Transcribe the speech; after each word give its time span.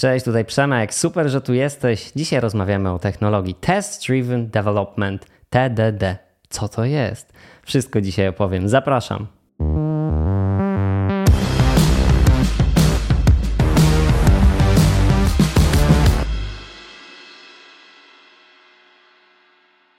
Cześć, 0.00 0.24
tutaj 0.24 0.44
Przemek. 0.44 0.94
Super, 0.94 1.28
że 1.28 1.40
tu 1.40 1.54
jesteś. 1.54 2.12
Dzisiaj 2.16 2.40
rozmawiamy 2.40 2.90
o 2.92 2.98
technologii 2.98 3.54
Test 3.54 4.06
Driven 4.06 4.50
Development 4.50 5.26
TDD. 5.50 6.16
Co 6.48 6.68
to 6.68 6.84
jest? 6.84 7.32
Wszystko 7.62 8.00
dzisiaj 8.00 8.28
opowiem. 8.28 8.68
Zapraszam. 8.68 9.26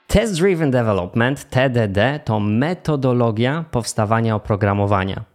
Test 0.06 0.40
Driven 0.40 0.70
Development, 0.70 1.50
TDD, 1.50 2.20
to 2.24 2.40
metodologia 2.40 3.64
powstawania 3.70 4.34
oprogramowania. 4.34 5.29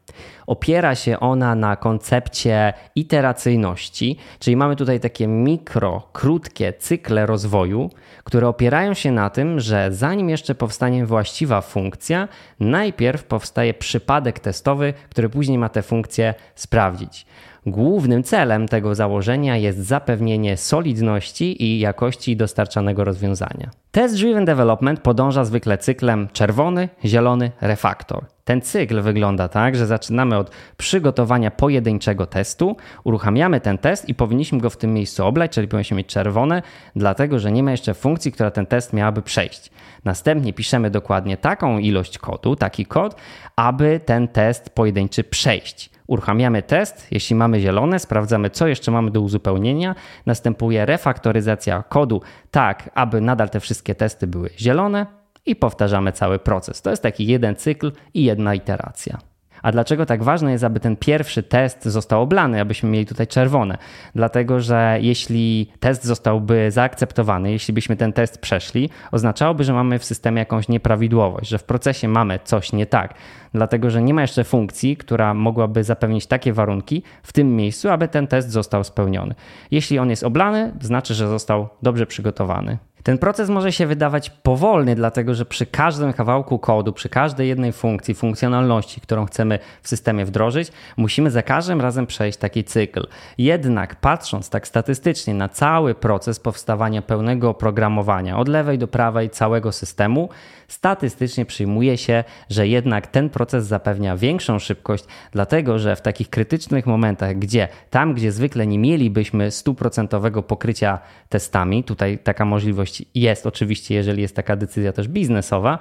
Opiera 0.47 0.95
się 0.95 1.19
ona 1.19 1.55
na 1.55 1.75
koncepcie 1.75 2.73
iteracyjności, 2.95 4.17
czyli 4.39 4.55
mamy 4.55 4.75
tutaj 4.75 4.99
takie 4.99 5.27
mikro, 5.27 6.07
krótkie 6.13 6.73
cykle 6.73 7.25
rozwoju, 7.25 7.89
które 8.23 8.47
opierają 8.47 8.93
się 8.93 9.11
na 9.11 9.29
tym, 9.29 9.59
że 9.59 9.89
zanim 9.91 10.29
jeszcze 10.29 10.55
powstanie 10.55 11.05
właściwa 11.05 11.61
funkcja, 11.61 12.27
najpierw 12.59 13.23
powstaje 13.23 13.73
przypadek 13.73 14.39
testowy, 14.39 14.93
który 15.09 15.29
później 15.29 15.57
ma 15.57 15.69
tę 15.69 15.81
funkcję 15.81 16.33
sprawdzić. 16.55 17.25
Głównym 17.65 18.23
celem 18.23 18.67
tego 18.67 18.95
założenia 18.95 19.57
jest 19.57 19.79
zapewnienie 19.79 20.57
solidności 20.57 21.63
i 21.63 21.79
jakości 21.79 22.37
dostarczanego 22.37 23.03
rozwiązania. 23.03 23.69
Test 23.91 24.15
Driven 24.15 24.45
Development 24.45 24.99
podąża 24.99 25.45
zwykle 25.45 25.77
cyklem 25.77 26.27
czerwony, 26.33 26.89
zielony, 27.05 27.51
refaktor. 27.61 28.34
Ten 28.45 28.61
cykl 28.61 29.01
wygląda 29.01 29.47
tak, 29.47 29.75
że 29.75 29.87
zaczynamy 29.87 30.37
od 30.37 30.51
przygotowania 30.77 31.51
pojedynczego 31.51 32.25
testu, 32.25 32.75
uruchamiamy 33.03 33.61
ten 33.61 33.77
test 33.77 34.09
i 34.09 34.15
powinniśmy 34.15 34.59
go 34.59 34.69
w 34.69 34.77
tym 34.77 34.93
miejscu 34.93 35.25
oblać, 35.25 35.51
czyli 35.51 35.67
powinniśmy 35.67 35.97
mieć 35.97 36.07
czerwone, 36.07 36.61
dlatego 36.95 37.39
że 37.39 37.51
nie 37.51 37.63
ma 37.63 37.71
jeszcze 37.71 37.93
funkcji, 37.93 38.31
która 38.31 38.51
ten 38.51 38.65
test 38.65 38.93
miałaby 38.93 39.21
przejść. 39.21 39.71
Następnie 40.03 40.53
piszemy 40.53 40.89
dokładnie 40.89 41.37
taką 41.37 41.77
ilość 41.77 42.17
kodu, 42.17 42.55
taki 42.55 42.85
kod, 42.85 43.15
aby 43.55 43.99
ten 44.05 44.27
test 44.27 44.69
pojedynczy 44.69 45.23
przejść. 45.23 45.89
Uruchamiamy 46.07 46.63
test, 46.63 47.07
jeśli 47.11 47.35
mamy 47.35 47.59
zielone, 47.59 47.99
sprawdzamy 47.99 48.49
co 48.49 48.67
jeszcze 48.67 48.91
mamy 48.91 49.11
do 49.11 49.21
uzupełnienia. 49.21 49.95
Następuje 50.25 50.85
refaktoryzacja 50.85 51.83
kodu 51.89 52.21
tak, 52.51 52.89
aby 52.93 53.21
nadal 53.21 53.49
te 53.49 53.59
wszystkie 53.59 53.95
testy 53.95 54.27
były 54.27 54.49
zielone 54.59 55.24
i 55.45 55.55
powtarzamy 55.55 56.11
cały 56.11 56.39
proces. 56.39 56.81
To 56.81 56.89
jest 56.89 57.03
taki 57.03 57.25
jeden 57.25 57.55
cykl 57.55 57.91
i 58.13 58.23
jedna 58.23 58.55
iteracja. 58.55 59.17
A 59.65 59.71
dlaczego 59.71 60.05
tak 60.05 60.23
ważne 60.23 60.51
jest, 60.51 60.63
aby 60.63 60.79
ten 60.79 60.95
pierwszy 60.95 61.43
test 61.43 61.85
został 61.85 62.21
oblany, 62.21 62.61
abyśmy 62.61 62.89
mieli 62.89 63.05
tutaj 63.05 63.27
czerwone? 63.27 63.77
Dlatego, 64.15 64.59
że 64.59 64.97
jeśli 65.01 65.71
test 65.79 66.03
zostałby 66.03 66.71
zaakceptowany, 66.71 67.51
jeśli 67.51 67.73
byśmy 67.73 67.95
ten 67.95 68.13
test 68.13 68.37
przeszli, 68.37 68.89
oznaczałoby, 69.11 69.63
że 69.63 69.73
mamy 69.73 69.99
w 69.99 70.05
systemie 70.05 70.39
jakąś 70.39 70.67
nieprawidłowość, 70.67 71.49
że 71.49 71.57
w 71.57 71.63
procesie 71.63 72.07
mamy 72.07 72.39
coś 72.43 72.73
nie 72.73 72.85
tak, 72.85 73.13
dlatego 73.53 73.89
że 73.89 74.01
nie 74.01 74.13
ma 74.13 74.21
jeszcze 74.21 74.43
funkcji, 74.43 74.97
która 74.97 75.33
mogłaby 75.33 75.83
zapewnić 75.83 76.27
takie 76.27 76.53
warunki 76.53 77.03
w 77.23 77.33
tym 77.33 77.55
miejscu, 77.55 77.89
aby 77.89 78.07
ten 78.07 78.27
test 78.27 78.51
został 78.51 78.83
spełniony. 78.83 79.35
Jeśli 79.71 79.99
on 79.99 80.09
jest 80.09 80.23
oblany, 80.23 80.73
znaczy, 80.81 81.13
że 81.13 81.27
został 81.27 81.69
dobrze 81.81 82.05
przygotowany. 82.05 82.77
Ten 83.05 83.17
proces 83.17 83.49
może 83.49 83.71
się 83.71 83.87
wydawać 83.87 84.29
powolny, 84.29 84.95
dlatego 84.95 85.35
że 85.35 85.45
przy 85.45 85.65
każdym 85.65 86.13
kawałku 86.13 86.59
kodu, 86.59 86.93
przy 86.93 87.09
każdej 87.09 87.47
jednej 87.47 87.73
funkcji, 87.73 88.15
funkcjonalności, 88.15 89.01
którą 89.01 89.25
chcemy 89.25 89.59
w 89.81 89.89
systemie 89.89 90.25
wdrożyć, 90.25 90.71
musimy 90.97 91.31
za 91.31 91.41
każdym 91.41 91.81
razem 91.81 92.07
przejść 92.07 92.37
taki 92.37 92.63
cykl. 92.63 93.07
Jednak 93.37 93.95
patrząc 93.95 94.49
tak 94.49 94.67
statystycznie 94.67 95.33
na 95.33 95.49
cały 95.49 95.95
proces 95.95 96.39
powstawania 96.39 97.01
pełnego 97.01 97.49
oprogramowania, 97.49 98.37
od 98.37 98.47
lewej 98.47 98.77
do 98.77 98.87
prawej 98.87 99.29
całego 99.29 99.71
systemu, 99.71 100.29
statystycznie 100.67 101.45
przyjmuje 101.45 101.97
się, 101.97 102.23
że 102.49 102.67
jednak 102.67 103.07
ten 103.07 103.29
proces 103.29 103.65
zapewnia 103.65 104.17
większą 104.17 104.59
szybkość, 104.59 105.05
dlatego 105.31 105.79
że 105.79 105.95
w 105.95 106.01
takich 106.01 106.29
krytycznych 106.29 106.85
momentach, 106.85 107.39
gdzie 107.39 107.67
tam, 107.89 108.13
gdzie 108.13 108.31
zwykle 108.31 108.67
nie 108.67 108.79
mielibyśmy 108.79 109.51
stuprocentowego 109.51 110.43
pokrycia 110.43 110.99
testami, 111.29 111.83
tutaj 111.83 112.17
taka 112.17 112.45
możliwość 112.45 112.94
jest 113.15 113.47
oczywiście, 113.47 113.95
jeżeli 113.95 114.21
jest 114.21 114.35
taka 114.35 114.55
decyzja 114.55 114.93
też 114.93 115.07
biznesowa, 115.07 115.79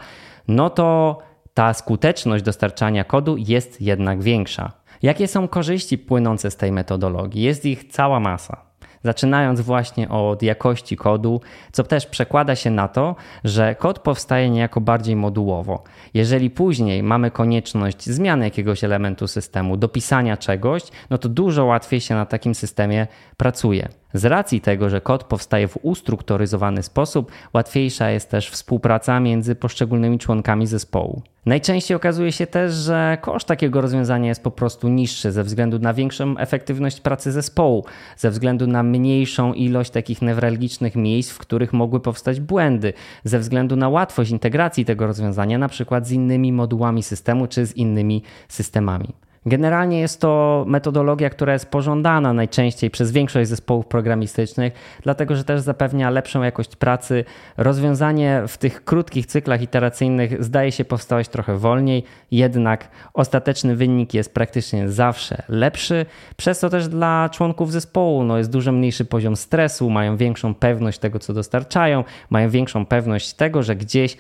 no 0.48 0.70
to 0.70 1.19
ta 1.54 1.75
skuteczność 1.75 2.44
dostarczania 2.44 3.04
kodu 3.04 3.36
jest 3.36 3.80
jednak 3.80 4.22
większa. 4.22 4.72
Jakie 5.02 5.28
są 5.28 5.48
korzyści 5.48 5.98
płynące 5.98 6.50
z 6.50 6.56
tej 6.56 6.72
metodologii? 6.72 7.42
Jest 7.42 7.64
ich 7.64 7.84
cała 7.84 8.20
masa 8.20 8.75
zaczynając 9.04 9.60
właśnie 9.60 10.08
od 10.08 10.42
jakości 10.42 10.97
kodu, 10.97 11.41
co 11.72 11.82
też 11.82 12.06
przekłada 12.06 12.56
się 12.56 12.70
na 12.70 12.88
to, 12.88 13.16
że 13.44 13.75
kod 13.75 13.98
powstaje 13.98 14.50
niejako 14.50 14.81
bardziej 14.81 15.16
modułowo. 15.16 15.82
Jeżeli 16.14 16.50
później 16.50 17.02
mamy 17.02 17.31
konieczność 17.31 18.04
zmiany 18.04 18.44
jakiegoś 18.44 18.84
elementu 18.84 19.28
systemu, 19.28 19.76
dopisania 19.76 20.36
czegoś, 20.36 20.82
no 21.10 21.19
to 21.19 21.28
dużo 21.28 21.64
łatwiej 21.64 22.00
się 22.00 22.14
na 22.14 22.26
takim 22.26 22.54
systemie 22.54 23.06
pracuje. 23.36 23.88
Z 24.14 24.25
racji 24.25 24.60
tego, 24.60 24.91
że 24.91 25.00
kod 25.00 25.25
powstaje 25.25 25.69
w 25.69 25.78
ustrukturyzowany 25.82 26.82
sposób, 26.82 27.32
łatwiejsza 27.52 28.10
jest 28.10 28.30
też 28.30 28.50
współpraca 28.50 29.20
między 29.20 29.54
poszczególnymi 29.54 30.19
członkami 30.19 30.66
zespołu. 30.66 31.22
Najczęściej 31.47 31.97
okazuje 31.97 32.32
się 32.32 32.47
też, 32.47 32.75
że 32.75 33.19
koszt 33.20 33.48
takiego 33.48 33.80
rozwiązania 33.80 34.28
jest 34.28 34.42
po 34.42 34.50
prostu 34.50 34.88
niższy 34.88 35.32
ze 35.32 35.44
względu 35.44 35.78
na 35.78 35.94
większą 35.94 36.38
efektywność 36.38 37.00
pracy 37.00 37.32
zespołu, 37.32 37.84
ze 38.16 38.30
względu 38.30 38.66
na 38.66 38.82
mniejszą 38.82 39.52
ilość 39.52 39.91
takich 39.91 40.22
newralgicznych 40.22 40.96
miejsc, 40.96 41.31
w 41.31 41.38
których 41.38 41.72
mogły 41.72 42.00
powstać 42.00 42.41
błędy, 42.41 42.92
ze 43.25 43.38
względu 43.38 43.76
na 43.76 43.88
łatwość 43.88 44.31
integracji 44.31 44.84
tego 44.84 45.06
rozwiązania, 45.06 45.58
na 45.58 45.69
przykład 45.69 46.06
z 46.06 46.12
innymi 46.12 46.52
modułami 46.52 47.02
systemu 47.02 47.46
czy 47.46 47.66
z 47.66 47.76
innymi 47.76 48.22
systemami. 48.48 49.24
Generalnie 49.47 50.00
jest 50.00 50.21
to 50.21 50.65
metodologia, 50.69 51.31
która 51.31 51.53
jest 51.53 51.71
pożądana 51.71 52.32
najczęściej 52.32 52.91
przez 52.91 53.12
większość 53.12 53.49
zespołów 53.49 53.87
programistycznych, 53.87 54.72
dlatego 55.03 55.37
że 55.37 55.44
też 55.44 55.60
zapewnia 55.60 56.10
lepszą 56.10 56.43
jakość 56.43 56.77
pracy. 56.77 57.25
Rozwiązanie 57.56 58.43
w 58.49 58.59
tych 58.59 58.84
krótkich 58.84 59.27
cyklach 59.27 59.62
iteracyjnych 59.62 60.44
zdaje 60.44 60.72
się 60.72 60.84
powstawać 60.84 61.28
trochę 61.28 61.59
wolniej, 61.59 62.05
jednak 62.31 62.88
ostateczny 63.15 63.77
wynik 63.77 64.15
jest 64.15 64.34
praktycznie 64.34 64.88
zawsze 64.88 65.43
lepszy. 65.49 66.06
Przez 66.37 66.61
to 66.61 66.71
też 66.71 66.88
dla 66.88 67.28
członków 67.32 67.72
zespołu 67.72 68.25
no, 68.25 68.38
jest 68.38 68.50
dużo 68.50 68.72
mniejszy 68.72 69.05
poziom 69.05 69.37
stresu, 69.37 69.91
mają 69.91 70.16
większą 70.16 70.55
pewność 70.55 70.99
tego, 70.99 71.19
co 71.19 71.34
dostarczają, 71.34 72.05
mają 72.31 72.50
większą 72.50 72.87
pewność 72.87 73.34
tego, 73.34 73.62
że 73.62 73.76
gdzieś 73.76 74.16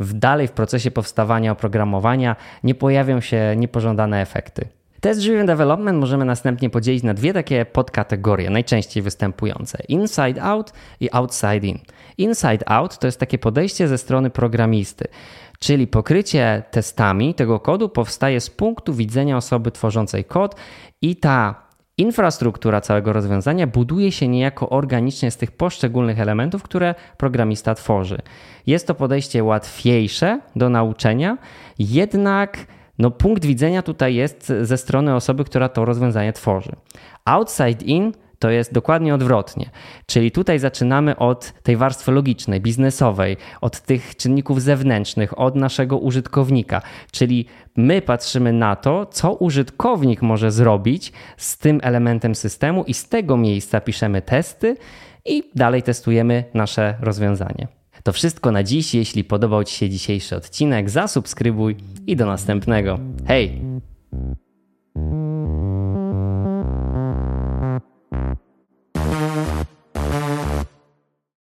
w 0.00 0.12
dalej 0.12 0.48
w 0.48 0.52
procesie 0.52 0.90
powstawania 0.90 1.52
oprogramowania 1.52 2.36
nie 2.64 2.74
pojawią 2.74 3.20
się 3.20 3.54
niepożądane 3.56 4.20
efekty. 4.20 4.68
Test 5.00 5.20
Driven 5.20 5.46
Development 5.46 6.00
możemy 6.00 6.24
następnie 6.24 6.70
podzielić 6.70 7.02
na 7.02 7.14
dwie 7.14 7.32
takie 7.32 7.64
podkategorie, 7.64 8.50
najczęściej 8.50 9.02
występujące: 9.02 9.78
inside 9.88 10.42
out 10.42 10.72
i 11.00 11.08
outside 11.12 11.66
in. 11.66 11.78
Inside 12.18 12.68
out 12.68 12.98
to 12.98 13.06
jest 13.06 13.20
takie 13.20 13.38
podejście 13.38 13.88
ze 13.88 13.98
strony 13.98 14.30
programisty, 14.30 15.08
czyli 15.58 15.86
pokrycie 15.86 16.62
testami 16.70 17.34
tego 17.34 17.60
kodu 17.60 17.88
powstaje 17.88 18.40
z 18.40 18.50
punktu 18.50 18.94
widzenia 18.94 19.36
osoby 19.36 19.70
tworzącej 19.70 20.24
kod 20.24 20.56
i 21.02 21.16
ta 21.16 21.67
Infrastruktura 21.98 22.80
całego 22.80 23.12
rozwiązania 23.12 23.66
buduje 23.66 24.12
się 24.12 24.28
niejako 24.28 24.68
organicznie 24.70 25.30
z 25.30 25.36
tych 25.36 25.50
poszczególnych 25.50 26.20
elementów, 26.20 26.62
które 26.62 26.94
programista 27.16 27.74
tworzy. 27.74 28.18
Jest 28.66 28.86
to 28.86 28.94
podejście 28.94 29.44
łatwiejsze 29.44 30.40
do 30.56 30.68
nauczenia, 30.68 31.38
jednak 31.78 32.66
no, 32.98 33.10
punkt 33.10 33.44
widzenia 33.44 33.82
tutaj 33.82 34.14
jest 34.14 34.52
ze 34.62 34.76
strony 34.76 35.14
osoby, 35.14 35.44
która 35.44 35.68
to 35.68 35.84
rozwiązanie 35.84 36.32
tworzy. 36.32 36.72
Outside 37.24 37.84
in 37.84 38.12
to 38.38 38.50
jest 38.50 38.72
dokładnie 38.72 39.14
odwrotnie. 39.14 39.70
Czyli 40.06 40.30
tutaj 40.30 40.58
zaczynamy 40.58 41.16
od 41.16 41.52
tej 41.62 41.76
warstwy 41.76 42.12
logicznej, 42.12 42.60
biznesowej, 42.60 43.36
od 43.60 43.80
tych 43.80 44.16
czynników 44.16 44.62
zewnętrznych, 44.62 45.38
od 45.38 45.56
naszego 45.56 45.98
użytkownika. 45.98 46.82
Czyli 47.10 47.46
my 47.76 48.02
patrzymy 48.02 48.52
na 48.52 48.76
to, 48.76 49.06
co 49.06 49.34
użytkownik 49.34 50.22
może 50.22 50.50
zrobić 50.50 51.12
z 51.36 51.58
tym 51.58 51.80
elementem 51.82 52.34
systemu, 52.34 52.84
i 52.84 52.94
z 52.94 53.08
tego 53.08 53.36
miejsca 53.36 53.80
piszemy 53.80 54.22
testy 54.22 54.76
i 55.24 55.50
dalej 55.54 55.82
testujemy 55.82 56.44
nasze 56.54 56.94
rozwiązanie. 57.00 57.68
To 58.02 58.12
wszystko 58.12 58.52
na 58.52 58.62
dziś. 58.62 58.94
Jeśli 58.94 59.24
podobał 59.24 59.64
Ci 59.64 59.76
się 59.76 59.90
dzisiejszy 59.90 60.36
odcinek, 60.36 60.90
zasubskrybuj 60.90 61.76
i 62.06 62.16
do 62.16 62.26
następnego. 62.26 62.98
Hej! 63.26 63.67